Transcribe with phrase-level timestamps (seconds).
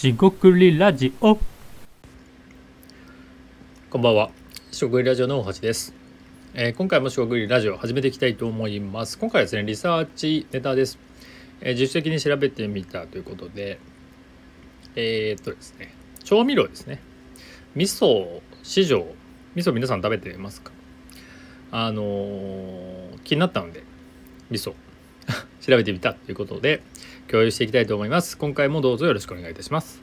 [0.00, 1.36] しごくりラジオ
[3.90, 4.30] こんばんは。
[4.70, 5.92] しごくりラジオの大橋です。
[6.54, 9.18] えー今回もしごくりラジオ始めていきたいと思います。
[9.18, 11.00] 今回はですね、リサーチネタです。
[11.60, 13.80] えー自主的に調べてみたということで、
[14.94, 15.92] えーっとですね、
[16.22, 17.00] 調味料ですね。
[17.74, 19.04] 味噌市場、
[19.56, 20.70] 味噌皆さん食べてますか？
[21.72, 23.82] あのー気になったので、
[24.48, 24.74] 味噌
[25.60, 26.82] 調べてみたということで、
[27.28, 28.38] 共有していきたいと思います。
[28.38, 30.02] 今回もどうぞよろしくお願いいたします。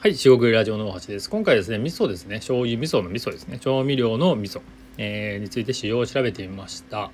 [0.00, 1.28] はい、四国ラジオの大橋です。
[1.28, 4.60] 今回ですね、味噌ですね、醤油味噌の味噌ですね、調味料の味噌、
[4.96, 7.10] えーについて使用を調べてみました。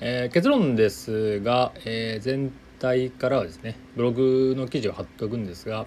[0.00, 5.86] えー結論ですが、えー全体からはですね、ブログの記事を貼っておくんですが、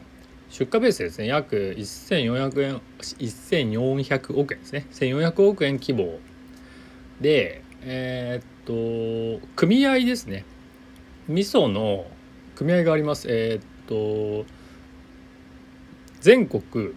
[0.49, 6.20] 出荷ベースですね、約1400円、1400億円ですね、1400億円規模
[7.21, 10.45] で、えーっと、組合ですね、
[11.27, 12.05] 味噌の
[12.55, 13.27] 組合があります。
[13.29, 14.45] えーっと、
[16.21, 16.93] 全国、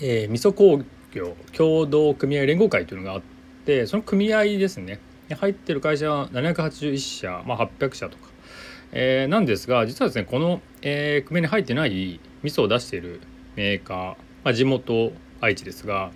[0.00, 3.22] えー味噌工業協同組合連合会というのがあっ
[3.66, 5.00] てその組合ですね。
[5.38, 8.30] 入ってる会社は781社、まあ、800社とか、
[8.92, 13.20] えーなんですが実はですねこの、えー組合に入ってない味噌を出している
[13.56, 13.98] メーカー、
[14.44, 16.10] まあ、地元愛知ですが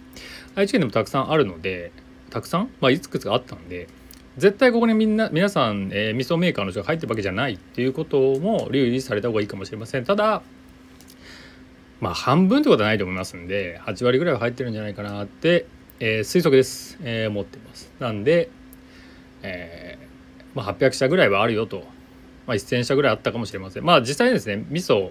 [0.54, 1.92] 愛知県でもたくさんあるので
[2.30, 3.88] たくさん、まあ、いくつかあったんで
[4.36, 10.04] 絶対ここにみんな皆さん、えー味噌メーカーの人が入ってるわけじゃないっていうことも留意された方がいいかもしれません。
[10.04, 10.42] ただ
[12.00, 15.66] まあ半分ってことはないと思いますんで8割ぐらいは入ってるんじゃないかなって、
[16.00, 17.92] えー推測です、えー思ってます。
[18.00, 18.50] なんで、
[19.42, 21.84] えーまあ、800社ぐらいはあるよと、
[22.46, 23.84] まあ、1000社ぐらいあったかもしれません。
[23.84, 25.10] まあ実際ですね味噌、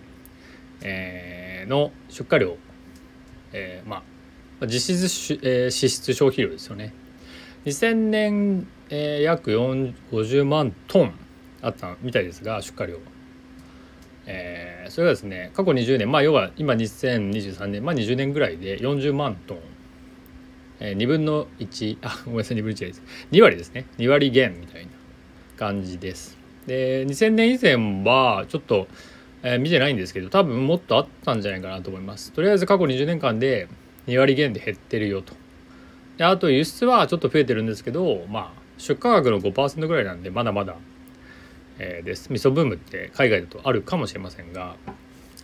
[0.82, 2.58] えーの出荷量、
[3.54, 4.04] えーま
[4.62, 6.94] あ実質し、えー支出消費量ですよね。
[7.66, 11.14] 2000年、えー約50万トン
[11.62, 13.00] あったみたいですが出荷量
[14.26, 19.60] えーそれがですね過去20年まあ要は今2023年まあ20年ぐらいで40万トン、
[20.80, 23.02] えー、2分の1あごめんなさい2分の1です。
[23.32, 23.86] 2割ですね。
[23.98, 24.92] 2割減みたいな
[25.58, 26.38] 感じです。
[26.68, 28.88] で2000年以前はちょっと、
[29.44, 32.32] えー見てないんですけど多分もっとあったんじゃないかなと思います。
[32.32, 33.68] とりあえず過去20年間で
[34.08, 35.36] 2割減で減ってるよと。
[36.18, 40.76] であと輸出はちょっと増えてるんですけどまあ出荷額の5%ぐらいなんでまだまだ
[41.80, 42.32] えーです。
[42.32, 44.76] 味噌ブームって海外だとあるかもしれませんが、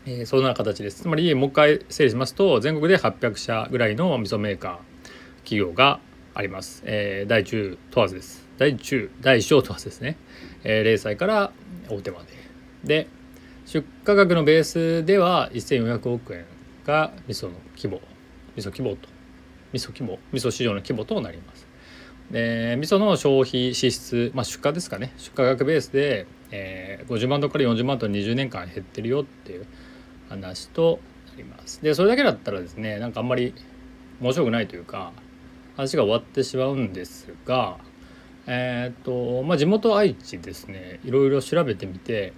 [0.06, 1.02] えーそんな形です。
[1.02, 4.78] つまりもう一回整理しますと全国で800社ぐらいの味噌メーカー
[5.44, 6.00] 企業が
[6.36, 8.48] あります、えー大中問わずです。
[8.58, 10.18] 大中大小問わずですね、
[10.64, 11.52] えー零細から
[11.90, 12.28] 大手まで。
[12.84, 13.08] で
[13.66, 16.46] 出荷額のベースでは1400億円
[16.86, 18.02] が味噌の規模。
[18.56, 19.08] 味噌規模と。
[19.74, 20.20] 味噌規模。
[20.31, 21.68] 味噌市場の規模となります。
[22.31, 25.14] で味噌の消費支出、まあ、出荷ですかね。
[25.18, 29.66] 出荷額ベースで、えー50万トンから40万トン20年間減ってるよっていう
[30.30, 31.00] 話と
[31.31, 31.81] なります。
[31.81, 33.56] でそれだけだったらですねなんかあんまり
[34.22, 35.12] 面白くないというか
[35.75, 37.78] 話が終わってしまうんですが
[38.46, 41.00] えーっとまあ地元愛知ですね。
[41.03, 42.34] いろいろ調べてみて、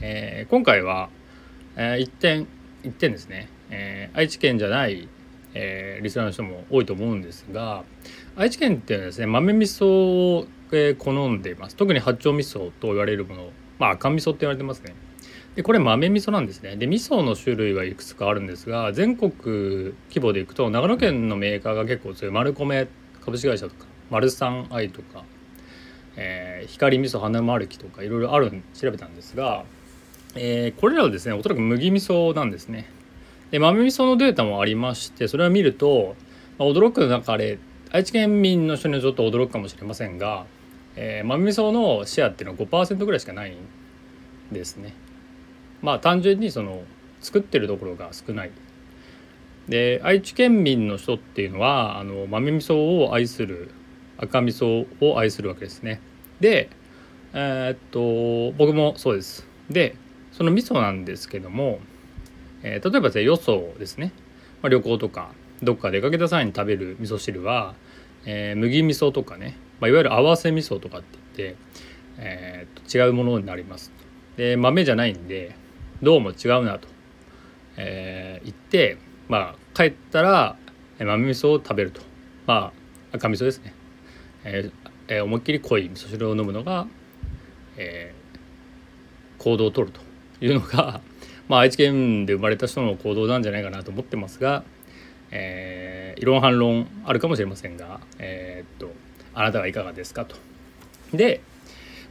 [0.00, 1.08] えー今回は、
[1.76, 2.46] えー一点
[2.82, 5.08] 一点ですね、えー愛知県じゃない、
[5.54, 7.84] えーリスナーの人も多いと思うんですが
[8.36, 11.76] 愛知県っていうのはですね豆味噌を、えー好んでいます。
[11.76, 14.94] 特に八丁味噌と言われるものまあ赤味噌って言われてますね。
[15.54, 16.76] でこれ豆味噌なんですね。
[16.76, 22.88] で味噌の種類はいくつかあるんですが全国規模でいくと長野県のメーカーが結構強い丸米
[23.20, 25.24] 株式会社とか丸三愛とか、
[26.16, 29.64] えー光味噌花丸木とかいろいろある調べたんですが、
[30.36, 32.90] えーこれらはですねおそらく麦味噌なんですね
[33.50, 36.16] で豆味噌のデータもありましてそれを見ると、
[36.58, 37.58] まあ驚く中で
[37.92, 40.46] 愛知県民の人にはちょっと驚くかもしれませんが、
[40.96, 43.56] えー豆味噌のシェアっていうのは5%ぐらいしかないん
[44.52, 44.94] ですね。
[45.82, 46.82] まあ単純にその
[47.20, 48.50] 作ってるところが少ない。
[49.68, 53.70] で愛知県民の人っていうのはあの豆味噌を愛する
[54.18, 56.00] 赤味噌を愛するわけですね。
[56.40, 56.70] で
[57.32, 59.46] えーっと僕もそうです。
[59.70, 59.94] で
[60.36, 61.78] その味噌なんですけども、
[62.64, 64.12] えー例えばですねよそですね、
[64.62, 65.30] まあ、旅行とか
[65.62, 67.74] どっか出かけた際に食べる味噌汁は、
[68.26, 71.56] えー麦味噌とかね、まあ、いわゆる合わせ味噌とかって言って、
[72.18, 73.92] えーと違うものになります。
[74.36, 75.54] で豆じゃないんで
[76.02, 76.88] どうも違うなと、
[77.76, 78.98] えー言って
[79.28, 80.56] まあ帰ったら
[80.98, 82.00] 豆味噌を食べると。
[82.46, 82.72] ま
[83.12, 83.72] あ赤味噌ですね、
[84.42, 84.72] えー
[85.06, 86.88] えー思いっきり濃い味噌汁を飲むのが、
[87.76, 88.24] えー
[89.42, 90.00] 行動をとると。
[90.44, 91.00] いうのが、
[91.48, 94.64] まあ、愛知県で生まれた人の行動なんじゃないかなと思ってますが、
[95.30, 98.94] えー異論反論あるかもしれませんが、えーっと
[99.34, 100.36] あなたはいかがですかと。
[101.12, 101.40] で、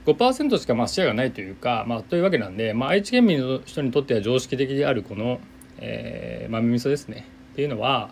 [0.06, 5.40] 5%しかまあシェアがないというか、まあ、というわけなんで、まあ、愛知県民の人にとっては常識的であるこの、
[5.80, 8.10] えー、豆味噌ですねっていうのは、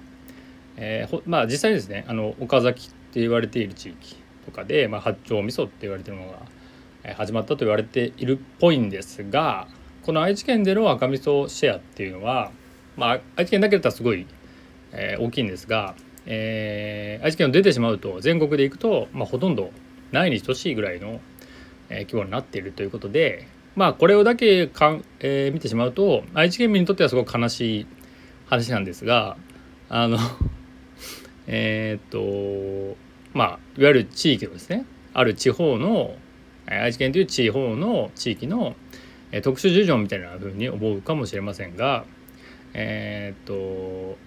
[0.77, 4.15] えーまあ、実際にですねあの岡崎って言われている地域
[4.45, 9.67] とかで、まあ、八丁味噌って言われてるものが始まったと言われているっぽいんですが
[10.03, 12.51] この愛知県での赤味噌シェアっていうのは、
[12.98, 14.25] まあ、愛知県だけだったらすごい、
[14.92, 15.95] えー、大きいんですが、
[16.25, 19.71] えー、愛知県を出てしまうと全国で行くと、まあ、ほとんど
[20.12, 21.19] ないに等しいぐらいの、
[21.89, 27.88] えー、規模になっているということでまあこれをだけかん、えー、見てしまうと愛知県民にとってはすごく悲しい
[28.48, 29.38] 話なんですが
[29.88, 30.18] あの
[31.48, 32.98] えっと
[33.33, 36.15] まあいわゆる地域のですねある地方の
[36.65, 38.75] 愛知県という地方の地域の
[39.31, 42.06] え特殊事情みたいな風に思うかもしれませんが
[42.74, 44.18] えっと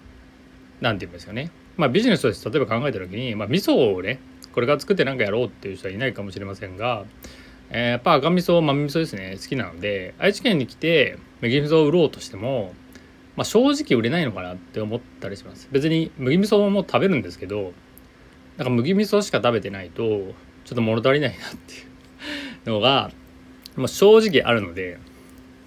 [0.81, 1.51] 何て言うんですかね。
[1.77, 4.21] まあビジネスとして例えば考えた時に、まあ、味噌をね
[4.53, 7.05] これから作って何かやろうっていう人はいないかもしれませんが、
[7.71, 9.37] えー、やっぱ赤味噌豆味噌ですね。
[9.41, 12.73] 好きなので愛知県に来て麦味噌を売ろうとしても
[13.37, 15.69] まあ、正直売れないのかなって思ったりします。
[15.73, 17.73] 別に麦味噌も食べるんですけど
[18.57, 20.31] なんか麦味噌しか食べてないとちょ
[20.73, 21.77] っと物足りないなってい
[22.67, 23.11] うのが、
[23.77, 24.99] まあ、正直あるので、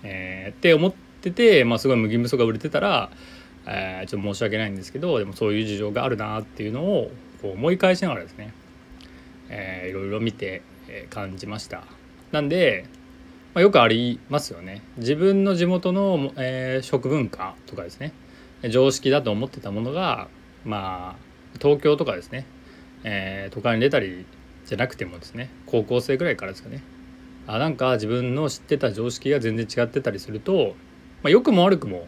[0.04, 3.10] えー、って思ってて、まあ、すごい麦味噌が売れてたら、
[3.66, 7.12] えー、ちょっと申し訳ないんですけどでもそういう事情があるなっていうのを
[7.42, 8.54] こう思い返しながらですね、
[9.50, 10.62] えー、いろいろ見て
[11.10, 11.84] 感じました。
[12.32, 12.86] なんで
[13.58, 14.84] まあ、よくありますよね。
[14.98, 18.14] 自分の地元の、えー、食文化とかですね
[18.70, 20.28] 常識だと思ってたものが
[20.64, 22.46] まあ東京とかですね、
[23.04, 24.28] えー、都会に出たり
[24.68, 26.84] じゃなくてもですね高校生ぐらいからですかね
[27.48, 30.76] あなんか自分の知ってた常識が全然違ってたりすると、
[31.24, 32.08] まあ、良くも悪くも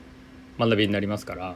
[0.59, 1.55] 学びになりますから、ま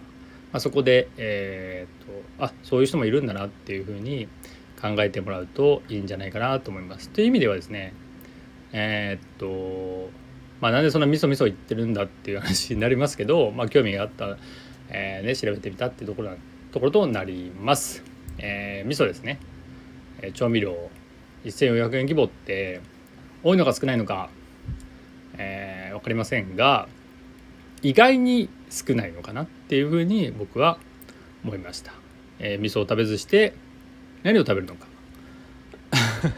[0.53, 2.07] あ、そこで、えー、っ
[2.39, 4.27] とあそういう人もいるんだなっていうふうに
[4.81, 7.09] 考えてもらうといいんじゃないかなと思います。
[7.09, 7.93] という意味ではですね
[8.71, 10.09] えー、っと
[10.61, 14.37] まあなんでそんなみそみそ言ってるんだっていう話になりますけど、まあ、興味があった、
[14.87, 16.31] えーね、調べてみたっていうところ
[16.71, 18.03] ところとなります。
[18.37, 19.39] えー、味噌ですね、
[20.21, 20.89] え、調味料
[21.45, 22.81] 1400円規模って
[23.43, 24.29] 多いのか少ないのか、
[25.37, 26.87] えー、分かりませんが
[27.81, 30.77] 意外に少ないのかなっていうふうに僕は
[31.43, 31.93] 思いました。
[32.39, 33.53] えー、味噌を食べずして
[34.23, 34.87] 何を食べるのか。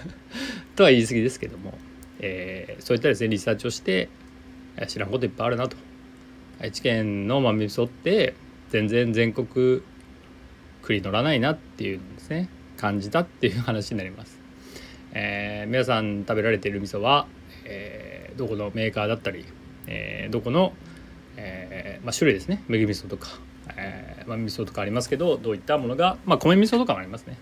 [0.75, 1.77] とは言い過ぎですけども
[2.19, 4.09] えー、そういったですねリサーチをして
[4.87, 5.77] 知らんこといっぱいあるなと。
[6.59, 8.33] 愛知県の豆味噌って
[8.69, 9.83] 全然全国繰
[10.89, 12.49] り乗らないなっていうのですね。
[12.77, 14.37] 感じたっていう話になります、
[15.17, 17.25] えー、皆さん食べられている味噌は、
[17.63, 19.45] えー、どこのメーカーだったり、
[19.87, 20.73] えー、どこの、
[21.37, 22.61] えまあ、種類ですね。
[22.67, 23.29] 麦味噌とか、
[23.77, 27.37] えー、豆味噌とかありますけどどういったものが、まあ、米味噌とかもありますね。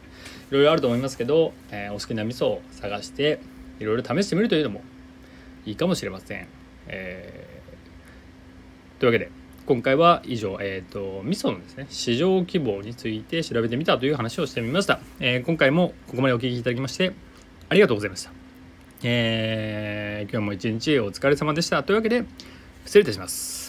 [0.51, 3.39] いろいろあると思いますけど、えお好きな味噌を探して
[3.79, 4.81] いろいろ試してみるというのも
[5.65, 6.47] いいかもしれません。
[6.87, 7.61] え、
[8.99, 9.31] というわけで
[9.65, 17.13] 今回は以上、えーと、味噌のですね市場規模について調べてみたという話をしてみました、え、今回もここまでお聴きいただきまして
[17.73, 18.31] ありがとうございました、
[19.01, 21.81] えー、今日も一日お疲れ様でした。
[21.81, 22.23] というわけで
[22.85, 23.62] 失礼いたします。